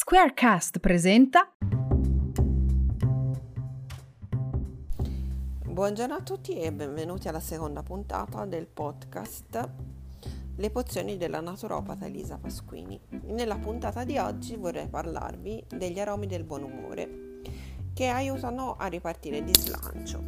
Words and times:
Squarecast 0.00 0.78
presenta 0.78 1.52
Buongiorno 5.64 6.14
a 6.14 6.22
tutti 6.22 6.54
e 6.54 6.72
benvenuti 6.72 7.26
alla 7.26 7.40
seconda 7.40 7.82
puntata 7.82 8.44
del 8.44 8.68
podcast 8.68 9.68
Le 10.54 10.70
pozioni 10.70 11.16
della 11.16 11.40
naturopata 11.40 12.06
Elisa 12.06 12.38
Pasquini. 12.38 13.00
Nella 13.24 13.56
puntata 13.56 14.04
di 14.04 14.16
oggi 14.18 14.54
vorrei 14.54 14.86
parlarvi 14.86 15.64
degli 15.66 15.98
aromi 15.98 16.28
del 16.28 16.44
buon 16.44 16.62
umore 16.62 17.40
che 17.92 18.06
aiutano 18.06 18.76
a 18.76 18.86
ripartire 18.86 19.42
di 19.42 19.52
slancio. 19.52 20.22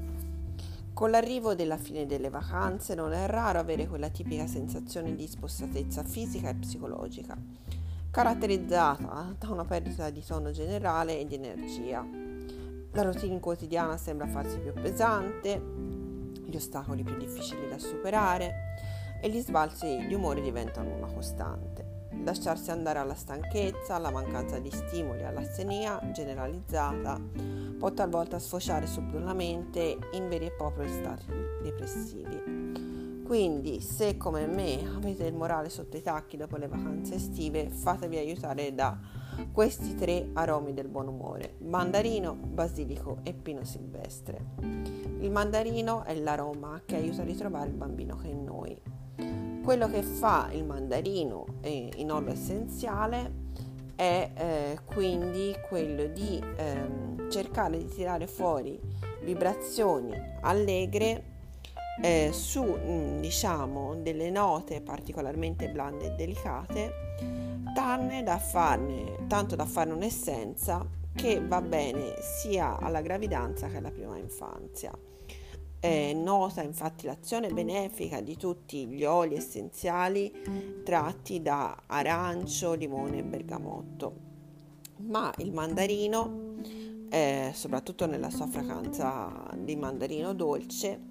Con 0.93 1.13
l'arrivo 1.13 1.55
della 1.55 1.79
fine 1.79 2.07
delle 2.07 2.29
vacanze 2.29 2.97
non 2.97 3.13
è 3.13 3.25
raro 3.29 3.61
avere 3.61 3.87
quella 3.87 4.09
tipica 4.09 4.49
sensazione 4.49 5.15
di 5.15 5.29
spostatezza 5.29 6.03
fisica 6.03 6.49
e 6.49 6.57
psicologica 6.57 7.70
caratterizzata 8.11 9.37
da 9.39 9.51
una 9.51 9.65
perdita 9.65 10.11
di 10.11 10.25
tono 10.25 10.51
generale 10.51 11.21
e 11.21 11.27
di 11.27 11.37
energia. 11.37 12.05
La 12.93 13.03
routine 13.03 13.39
quotidiana 13.39 13.97
sembra 13.97 14.27
farsi 14.27 14.59
più 14.59 14.73
pesante, 14.73 15.63
gli 16.45 16.57
ostacoli 16.57 17.05
più 17.05 17.17
difficili 17.17 17.69
da 17.69 17.79
superare 17.79 18.75
e 19.23 19.31
gli 19.31 19.39
sbalzi 19.39 20.07
di 20.09 20.15
umore 20.15 20.41
diventano 20.41 20.93
una 20.97 21.07
costante. 21.07 22.09
Lasciarsi 22.25 22.73
andare 22.73 22.99
alla 22.99 23.15
stanchezza, 23.15 23.95
alla 23.95 24.11
mancanza 24.11 24.59
di 24.59 24.71
stimoli, 24.71 25.25
all'assenia 25.25 26.01
generalizzata 26.13 27.19
può 27.79 27.93
talvolta 27.93 28.41
sfociare 28.41 28.87
subdolamente 28.87 29.97
in 30.13 30.29
veri 30.29 30.47
e 30.47 30.53
propri 30.53 30.89
stati 30.89 31.27
depressivi. 31.63 32.90
Quindi, 33.31 33.81
se 33.81 34.17
come 34.17 34.49
me 34.49 34.91
avete 34.93 35.25
il 35.25 35.35
morale 35.35 35.69
sotto 35.69 35.97
i 35.97 36.03
tacchi 36.03 36.37
dopo 36.37 36.57
le 36.57 36.67
vacanze 36.67 37.15
estive, 37.15 37.69
fatevi 37.69 38.17
aiutare 38.17 38.75
da 38.75 38.99
questi 39.53 39.95
tre 39.95 40.31
aromi 40.33 40.75
del 40.75 40.89
buon 40.89 41.07
umore: 41.07 41.55
mandarino, 41.59 42.35
basilico 42.35 43.19
e 43.23 43.33
pino 43.33 43.63
silvestre. 43.63 44.47
Il 45.21 45.31
mandarino 45.31 46.03
è 46.03 46.13
l'aroma 46.17 46.83
che 46.85 46.97
aiuta 46.97 47.23
a 47.23 47.25
ritrovare 47.25 47.69
il 47.69 47.77
bambino 47.77 48.17
che 48.17 48.27
è 48.27 48.33
in 48.33 48.43
noi. 48.43 48.77
Quello 49.63 49.89
che 49.89 50.03
fa 50.03 50.49
il 50.51 50.65
mandarino 50.65 51.47
in 51.63 52.11
olio 52.11 52.33
essenziale 52.33 53.33
è 53.95 54.29
eh, 54.35 54.79
quindi 54.85 55.55
quello 55.69 56.07
di 56.07 56.43
eh, 56.57 57.31
cercare 57.31 57.79
di 57.79 57.87
tirare 57.87 58.27
fuori 58.27 58.81
vibrazioni 59.23 60.15
allegre 60.41 61.39
eh, 62.03 62.31
su 62.33 62.63
mm, 62.63 63.21
diciamo 63.21 63.97
delle 63.97 64.31
note 64.31 64.81
particolarmente 64.81 65.69
blande 65.69 66.07
e 66.07 66.15
delicate 66.17 66.93
da 68.23 68.39
farne, 68.39 69.27
tanto 69.27 69.57
da 69.57 69.65
farne 69.65 69.93
un'essenza 69.93 70.85
che 71.15 71.45
va 71.45 71.61
bene 71.61 72.15
sia 72.21 72.79
alla 72.79 73.01
gravidanza 73.01 73.69
che 73.69 73.77
alla 73.77 73.91
prima 73.91 74.17
infanzia. 74.17 74.93
È 75.79 76.13
nota 76.13 76.63
infatti 76.63 77.07
l'azione 77.07 77.49
benefica 77.49 78.21
di 78.21 78.37
tutti 78.37 78.87
gli 78.87 79.05
oli 79.05 79.37
essenziali 79.37 80.31
tratti 80.85 81.41
da 81.41 81.85
arancio, 81.87 82.75
limone 82.75 83.19
e 83.19 83.23
bergamotto, 83.23 84.15
ma 85.07 85.33
il 85.39 85.53
mandarino, 85.53 86.59
eh, 87.09 87.51
soprattutto 87.55 88.07
nella 88.07 88.31
sua 88.31 88.47
fragranza 88.47 89.49
di 89.57 89.75
mandarino 89.75 90.35
dolce, 90.35 91.10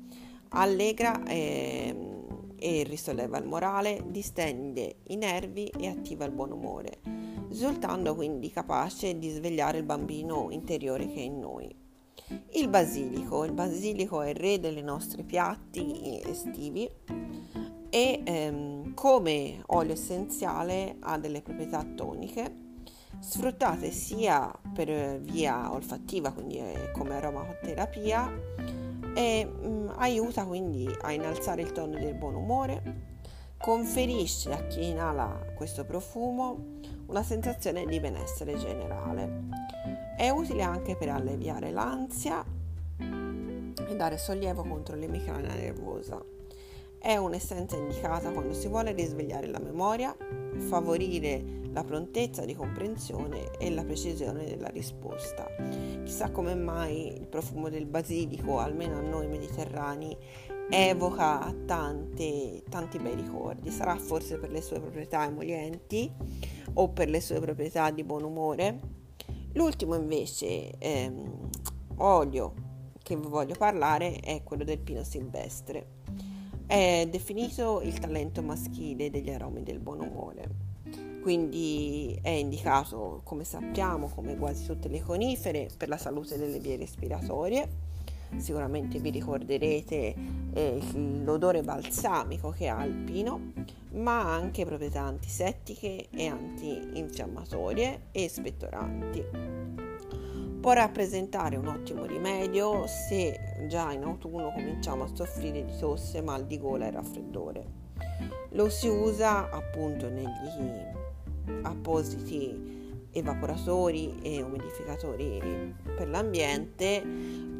allegra 0.50 1.23
e, 1.23 1.88
ehm, 1.88 2.53
e 2.58 2.83
risolleva 2.83 3.38
il 3.38 3.45
morale, 3.45 4.03
distende 4.08 4.97
i 5.08 5.16
nervi 5.16 5.67
e 5.67 5.88
attiva 5.88 6.25
il 6.25 6.31
buon 6.31 6.52
umore, 6.52 7.00
risultando 7.47 8.16
quindi 8.16 8.52
capace 8.52 9.17
di 9.17 9.30
svegliare 9.30 9.77
il 9.77 9.86
bambino 9.86 10.50
interiore 10.50 11.08
che 11.08 11.20
è 11.20 11.23
in 11.23 11.39
noi. 11.39 11.73
Il 12.52 12.67
basilico, 12.67 13.44
il 13.45 13.53
basilico 13.53 14.22
è 14.22 14.30
il 14.30 14.36
re 14.36 14.59
dei 14.59 14.83
nostri 14.83 15.23
piatti 15.23 16.22
estivi 16.23 16.88
e 17.89 18.21
ehm, 18.23 18.93
come 18.93 19.64
olio 19.67 19.93
essenziale 19.93 20.98
ha 20.99 21.17
delle 21.17 21.42
proprietà 21.42 21.83
toniche 21.83 22.67
sfruttate 23.20 23.92
sia 23.92 24.52
per 24.73 25.20
via 25.20 25.73
olfattiva, 25.73 26.32
quindi 26.32 26.61
come 26.93 27.15
aromaterapia, 27.15 28.32
e 29.15 29.45
mh, 29.45 29.67
mm, 29.67 29.89
aiuta 29.97 30.45
quindi 30.45 30.89
a 31.02 31.11
innalzare 31.11 31.61
il 31.61 31.71
tono 31.71 31.97
del 31.97 32.15
buon 32.15 32.36
umore, 32.36 33.17
conferisce 33.58 34.52
a 34.52 34.67
chi 34.67 34.89
inala 34.89 35.53
questo 35.55 35.86
profumo 35.86 36.77
una 37.08 37.23
sensazione 37.23 37.86
di 37.86 37.99
benessere 37.99 38.58
generale. 38.58 39.47
È 40.15 40.30
utile 40.30 40.64
anche 40.64 40.95
per 40.95 41.09
alleviare 41.09 41.71
l'ansia 41.71 42.43
e 42.97 43.95
dare 43.95 44.17
sollievo 44.17 44.64
contro 44.64 44.95
l'emicrania 44.95 45.53
nervosa. 45.53 46.23
È 46.97 47.15
un'essenza 47.15 47.77
indicata 47.77 48.30
quando 48.31 48.53
si 48.53 48.67
vuole 48.67 48.91
risvegliare 48.91 49.47
la 49.47 49.59
memoria, 49.59 50.15
favorire 50.67 51.58
la 51.72 51.84
prontezza 51.84 52.46
di 52.46 52.56
comprensione 52.56 53.52
e 53.58 53.70
la 53.70 53.84
precisione 53.84 54.46
della 54.46 54.70
risposta. 54.70 55.48
Chissà 56.04 56.32
come 56.32 56.56
mai 56.56 57.14
il 57.14 57.28
profumo 57.28 57.70
del 57.70 57.86
basilico, 57.86 58.60
almeno 58.60 58.98
a 58.98 59.02
noi 59.02 59.28
mediterranei, 59.28 60.16
evoca 60.70 61.54
tante, 61.66 62.64
tanti 62.70 62.98
bei 62.98 63.16
ricordi. 63.16 63.70
Sarà 63.70 63.96
forse 63.98 64.38
per 64.38 64.52
le 64.52 64.62
sue 64.62 64.80
proprietà 64.80 65.26
emolienti 65.26 66.12
o 66.74 66.90
per 66.90 67.10
le 67.10 67.22
sue 67.22 67.40
proprietà 67.40 67.92
di 67.92 68.04
buon 68.04 68.24
umore. 68.24 68.98
L'ultimo 69.54 69.96
invece 69.96 70.78
ehm, 70.78 71.50
olio 71.98 72.68
che 73.02 73.16
vi 73.16 73.28
voglio 73.28 73.56
parlare 73.58 74.18
è 74.18 74.44
quello 74.44 74.64
del 74.64 74.80
pino 74.80 75.04
silvestre. 75.04 75.98
È 76.66 77.08
definito 77.10 77.82
il 77.82 77.98
talento 77.98 78.44
maschile 78.44 79.10
degli 79.10 79.32
aromi 79.32 79.64
del 79.64 79.80
buon 79.80 80.02
umore 80.02 80.69
quindi 81.22 82.18
è 82.22 82.30
indicato, 82.30 83.22
come 83.24 83.44
sappiamo, 83.44 84.08
come 84.08 84.38
quasi 84.38 84.66
tutte 84.66 84.88
le 84.88 85.02
conifere, 85.02 85.70
per 85.76 85.90
la 85.90 85.98
salute 85.98 86.38
delle 86.38 86.60
vie 86.60 86.78
respiratorie. 86.78 87.88
Sicuramente 88.38 89.00
vi 89.00 89.10
ricorderete 89.10 90.16
eh, 90.54 90.80
l'odore 91.24 91.64
balsamico 91.64 92.52
che 92.52 92.68
ha 92.68 92.84
il 92.86 92.96
pino, 92.96 93.54
ma 93.94 94.34
anche 94.34 94.66
proprietà 94.66 95.02
antisettiche 95.02 96.10
e 96.10 96.28
antinfiammatorie 96.28 98.02
e 98.12 98.30
spettoranti. 98.30 99.26
Può 100.62 100.74
rappresentare 100.74 101.56
un 101.56 101.68
ottimo 101.68 102.06
rimedio 102.06 102.86
se 102.86 103.66
già 103.68 103.92
in 103.94 104.04
autunno 104.04 104.52
cominciamo 104.52 105.04
a 105.04 105.10
soffrire 105.14 105.66
di 105.66 105.78
tosse, 105.78 106.22
mal 106.22 106.46
di 106.46 106.60
gola 106.60 106.86
e 106.86 106.92
raffreddore. 106.92 107.66
Lo 108.52 108.70
si 108.70 108.88
usa 108.88 109.50
appunto 109.50 110.10
negli 110.10 110.98
appositi 111.64 112.77
evaporatori 113.11 114.15
e 114.21 114.42
umidificatori 114.42 115.73
per 115.95 116.10
l'ambiente 116.10 117.04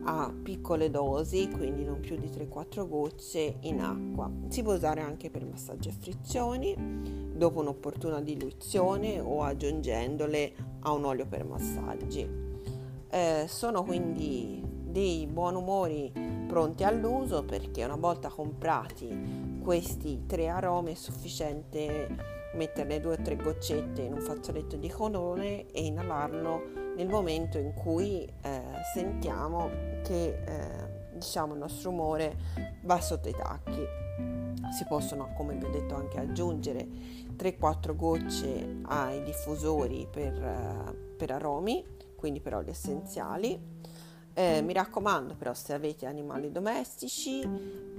a 0.04 0.34
piccole 0.42 0.90
dosi, 0.90 1.50
quindi 1.50 1.84
non 1.84 2.00
più 2.00 2.16
di 2.16 2.28
3-4 2.28 2.88
gocce 2.88 3.58
in 3.62 3.82
acqua. 3.82 4.32
Si 4.48 4.62
può 4.64 4.74
usare 4.74 5.02
anche 5.02 5.30
per 5.30 5.46
massaggi 5.46 5.90
e 5.90 5.92
frizioni, 5.92 7.34
dopo 7.36 7.60
un'opportuna 7.60 8.22
diluizione 8.22 9.20
o 9.20 9.44
aggiungendole 9.44 10.54
a 10.82 10.92
un 10.92 11.06
olio 11.06 11.26
per 11.26 11.46
massaggi. 11.46 12.28
Eh, 13.10 13.46
sono 13.48 13.84
quindi 13.84 14.64
dei 14.64 15.28
buoni 15.28 15.58
umori 15.58 16.12
pronti 16.48 16.84
all'uso 16.84 17.44
perché 17.44 17.84
una 17.84 17.96
volta 17.96 18.30
comprati 18.30 19.60
questi 19.62 20.26
tre 20.26 20.48
aromi 20.48 20.94
è 20.94 20.96
sufficiente 20.96 22.39
metterne 22.54 23.00
due 23.00 23.14
o 23.14 23.22
tre 23.22 23.36
goccette 23.36 24.02
in 24.02 24.14
un 24.14 24.22
fazzoletto 24.22 24.76
di 24.76 24.90
colore 24.90 25.68
e 25.72 25.86
inalarlo 25.86 26.94
nel 26.96 27.08
momento 27.08 27.58
in 27.58 27.74
cui 27.74 28.24
eh, 28.42 28.62
sentiamo 28.94 29.70
che 30.04 30.42
eh, 30.46 31.14
diciamo 31.14 31.54
il 31.54 31.60
nostro 31.60 31.90
umore 31.90 32.36
va 32.84 33.00
sotto 33.00 33.30
i 33.30 33.34
tacchi. 33.34 34.08
Si 34.72 34.86
possono, 34.88 35.34
come 35.36 35.56
vi 35.56 35.66
ho 35.66 35.70
detto, 35.70 35.96
anche 35.96 36.20
aggiungere 36.20 36.88
3-4 37.36 37.96
gocce 37.96 38.80
ai 38.84 39.24
diffusori 39.24 40.08
per, 40.12 40.34
eh, 40.34 40.96
per 41.16 41.32
aromi, 41.32 41.84
quindi 42.16 42.40
per 42.40 42.56
oli 42.56 42.70
essenziali 42.70 43.78
eh, 44.40 44.62
mi 44.62 44.72
raccomando 44.72 45.36
però 45.36 45.54
se 45.54 45.74
avete 45.74 46.06
animali 46.06 46.50
domestici 46.50 47.42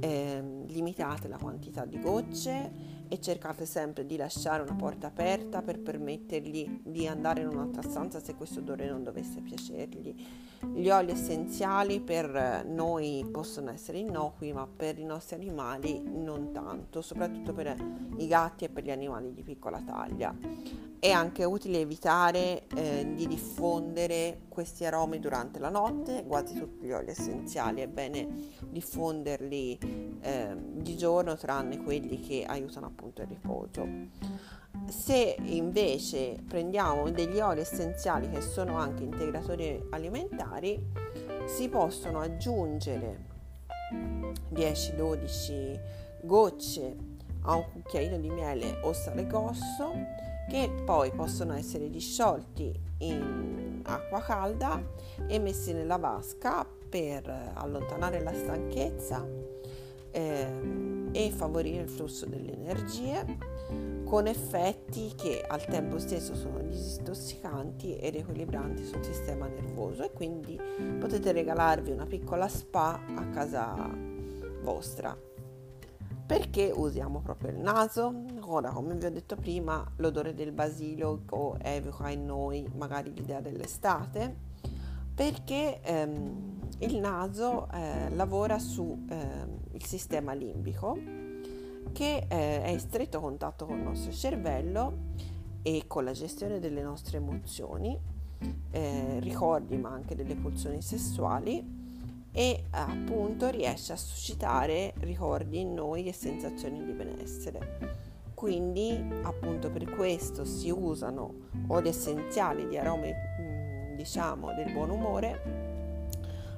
eh, 0.00 0.43
limitate 0.69 1.29
la 1.29 1.37
quantità 1.37 1.85
di 1.85 2.00
gocce 2.00 2.99
e 3.12 3.21
cercate 3.21 3.67
sempre 3.67 4.07
di 4.07 4.17
lasciare 4.17 4.62
una 4.62 4.77
porta 4.77 5.09
aperta 5.09 5.62
per 5.62 5.81
permettergli 5.81 6.81
di 6.85 7.09
andare 7.09 7.41
in 7.41 7.49
un'altra 7.49 7.83
stanza 7.83 8.21
se 8.21 8.37
questo 8.37 8.61
odore 8.61 8.89
non 8.89 9.03
dovesse 9.03 9.41
piacergli. 9.41 10.15
Gli 10.73 10.89
oli 10.91 11.11
essenziali 11.11 12.01
per 12.01 12.65
noi 12.67 13.27
possono 13.29 13.71
essere 13.71 13.99
innocui 13.99 14.53
ma 14.53 14.65
per 14.69 15.01
i 15.01 15.05
nostri 15.05 15.35
animali 15.35 16.01
non 16.05 16.53
tanto, 16.53 17.03
soprattutto 17.03 17.53
per 17.53 17.75
i 18.17 18.29
gatti 18.29 18.67
e 18.67 18.69
per 18.69 18.85
gli 18.85 18.93
animali 18.93 19.35
di 19.35 19.43
piccola 19.43 19.81
taglia. 19.81 20.90
È 21.00 21.11
anche 21.11 21.44
utile 21.44 21.81
evitare 21.81 22.67
eh, 22.76 23.14
di 23.14 23.26
diffondere 23.26 24.43
questi 24.50 24.85
aromi 24.85 25.19
durante 25.19 25.58
la 25.58 25.70
notte, 25.70 26.26
quasi 26.26 26.58
tutti 26.58 26.85
gli 26.85 26.93
oli 26.93 27.08
essenziali 27.08 27.81
è 27.81 27.88
bene 27.88 28.29
diffonderli 28.69 30.19
eh, 30.20 30.55
di 30.58 30.99
giorno 30.99 31.38
tranne 31.38 31.82
quelli 31.82 32.20
che 32.20 32.44
aiutano 32.44 32.85
appunto 32.85 33.23
il 33.23 33.29
riposo. 33.29 33.88
Se 34.91 35.37
invece 35.41 36.37
prendiamo 36.47 37.08
degli 37.11 37.41
oli 37.41 37.61
essenziali 37.61 38.29
che 38.29 38.43
sono 38.43 38.76
anche 38.76 39.03
integratori 39.03 39.82
alimentari, 39.93 40.85
si 41.46 41.70
possono 41.70 42.20
aggiungere 42.20 43.25
10-12 44.53 45.81
gocce 46.25 46.96
a 47.44 47.55
un 47.55 47.64
cucchiaino 47.73 48.19
di 48.19 48.29
miele 48.29 48.81
o 48.82 48.93
sale 48.93 49.26
grosso 49.26 50.29
che 50.50 50.69
poi 50.85 51.12
possono 51.12 51.55
essere 51.55 51.88
disciolti 51.88 52.76
in 52.99 53.82
acqua 53.85 54.20
calda 54.20 54.82
e 55.29 55.38
messi 55.38 55.73
nella 55.73 55.97
vasca 55.97 56.67
per 56.88 57.52
allontanare 57.55 58.20
la 58.20 58.35
stanchezza 58.35 59.25
eh, 60.11 61.08
e 61.12 61.31
favorire 61.31 61.85
il 61.85 61.88
flusso 61.88 62.26
delle 62.26 62.52
energie 62.52 63.25
con 64.05 64.26
effetti 64.26 65.12
che 65.14 65.44
al 65.47 65.64
tempo 65.67 66.00
stesso 66.00 66.35
sono 66.35 66.58
disintossicanti 66.58 67.96
e 67.96 68.11
riequilibranti 68.11 68.85
sul 68.85 69.05
sistema 69.05 69.46
nervoso 69.46 70.03
e 70.03 70.11
quindi 70.11 70.61
potete 70.99 71.31
regalarvi 71.31 71.93
una 71.93 72.06
piccola 72.06 72.49
spa 72.49 73.00
a 73.14 73.29
casa 73.29 73.88
vostra. 74.62 75.30
Perché 76.31 76.71
usiamo 76.73 77.19
proprio 77.19 77.50
il 77.50 77.59
naso? 77.59 78.23
Ora, 78.43 78.71
come 78.71 78.94
vi 78.94 79.05
ho 79.05 79.11
detto 79.11 79.35
prima, 79.35 79.85
l'odore 79.97 80.32
del 80.32 80.53
basilico 80.53 81.56
evoca 81.61 82.09
in 82.09 82.25
noi 82.25 82.71
magari 82.77 83.12
l'idea 83.12 83.41
dell'estate, 83.41 84.37
perché 85.12 85.81
ehm, 85.82 86.69
il 86.79 86.99
naso 87.00 87.69
eh, 87.73 88.11
lavora 88.11 88.61
sul 88.61 88.97
eh, 89.11 89.79
sistema 89.85 90.32
limbico 90.32 90.97
che 91.91 92.27
eh, 92.29 92.62
è 92.62 92.69
in 92.69 92.79
stretto 92.79 93.19
contatto 93.19 93.67
con 93.67 93.79
il 93.79 93.82
nostro 93.82 94.12
cervello 94.12 94.93
e 95.62 95.82
con 95.88 96.05
la 96.05 96.12
gestione 96.12 96.61
delle 96.61 96.82
nostre 96.82 97.17
emozioni, 97.17 97.99
eh, 98.71 99.19
ricordi 99.19 99.77
ma 99.77 99.91
anche 99.91 100.15
delle 100.15 100.37
pulsioni 100.37 100.81
sessuali 100.81 101.80
e 102.32 102.65
appunto 102.71 103.49
riesce 103.49 103.93
a 103.93 103.97
suscitare 103.97 104.94
ricordi 105.00 105.61
in 105.61 105.75
noi 105.75 106.06
e 106.06 106.12
sensazioni 106.12 106.85
di 106.85 106.93
benessere. 106.93 107.99
Quindi 108.35 108.99
appunto 109.23 109.71
per 109.71 109.85
questo 109.85 110.44
si 110.44 110.71
usano 110.71 111.49
oli 111.69 111.88
essenziali 111.88 112.67
di 112.69 112.79
aromi 112.79 113.12
mm, 113.12 113.97
diciamo 113.97 114.55
del 114.55 114.73
buon 114.73 114.91
umore 114.91 115.69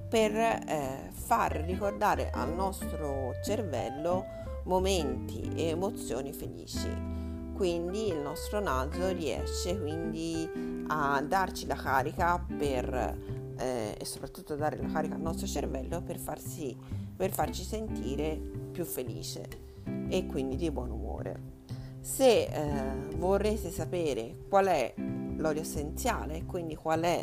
per 0.09 0.37
eh, 0.37 1.09
far 1.11 1.53
ricordare 1.67 2.31
al 2.31 2.53
nostro 2.55 3.33
cervello 3.43 4.27
momenti 4.65 5.51
e 5.57 5.69
emozioni 5.69 6.33
felici. 6.33 7.11
Quindi 7.55 8.09
il 8.09 8.19
nostro 8.19 8.61
naso 8.61 9.11
riesce 9.13 9.79
quindi 9.81 10.49
a 10.89 11.23
darci 11.23 11.67
la 11.67 11.77
carica 11.77 12.45
per 12.59 13.42
eh, 13.63 13.97
e 13.99 14.05
soprattutto 14.05 14.55
dare 14.57 14.77
la 14.77 14.89
carica 14.89 15.15
al 15.15 15.21
nostro 15.21 15.47
cervello 15.47 16.03
per, 16.03 16.19
farsi, 16.19 16.77
per 17.17 17.31
farci 17.31 17.63
sentire 17.63 18.37
più 18.73 18.85
felice 18.85 19.47
e 20.09 20.27
quindi 20.27 20.57
di 20.57 20.69
buon 20.71 20.91
umore. 20.91 21.61
Se 22.01 22.47
eh, 22.47 22.95
vorrete 23.17 23.71
sapere 23.71 24.39
qual 24.49 24.67
è 24.67 24.93
l'olio 24.97 25.61
essenziale, 25.61 26.45
quindi 26.45 26.75
qual 26.75 27.03
è 27.03 27.23